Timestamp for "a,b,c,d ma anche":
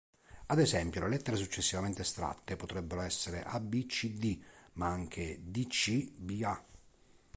3.43-5.37